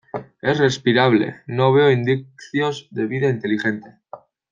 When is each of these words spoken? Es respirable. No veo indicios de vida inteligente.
Es 0.41 0.57
respirable. 0.57 1.41
No 1.45 1.71
veo 1.73 1.91
indicios 1.91 2.87
de 2.89 3.05
vida 3.05 3.29
inteligente. 3.29 3.99